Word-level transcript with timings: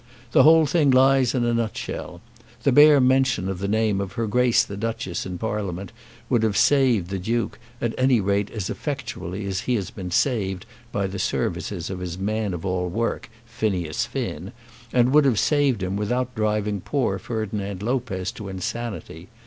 The 0.31 0.41
whole 0.41 0.65
thing 0.65 0.89
lies 0.89 1.35
in 1.35 1.45
a 1.45 1.53
nutshell. 1.53 2.21
The 2.63 2.71
bare 2.71 2.99
mention 2.99 3.47
of 3.47 3.59
the 3.59 3.67
name 3.67 4.01
of 4.01 4.13
her 4.13 4.25
Grace 4.25 4.63
the 4.63 4.75
Duchess 4.75 5.27
in 5.27 5.37
Parliament 5.37 5.91
would 6.27 6.41
have 6.41 6.57
saved 6.57 7.11
the 7.11 7.19
Duke, 7.19 7.59
at 7.79 7.93
any 7.99 8.19
rate 8.19 8.49
as 8.49 8.71
effectually 8.71 9.45
as 9.45 9.59
he 9.61 9.75
has 9.75 9.91
been 9.91 10.09
saved 10.09 10.65
by 10.91 11.05
the 11.05 11.19
services 11.19 11.91
of 11.91 11.99
his 11.99 12.17
man 12.17 12.55
of 12.55 12.65
all 12.65 12.89
work, 12.89 13.29
Phineas 13.45 14.07
Finn, 14.07 14.53
and 14.91 15.13
would 15.13 15.25
have 15.25 15.37
saved 15.37 15.83
him 15.83 15.95
without 15.95 16.33
driving 16.33 16.81
poor 16.81 17.19
Ferdinand 17.19 17.83
Lopez 17.83 18.31
to 18.31 18.49
insanity. 18.49 19.27